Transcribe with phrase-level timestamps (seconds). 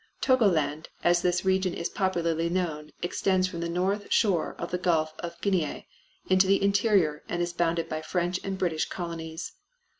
[0.19, 5.13] Togoland as this region is popularly known extends from the north shore of the Gulf
[5.19, 5.87] of Guinea
[6.25, 9.51] into the interior and is bounded by French and British colonies.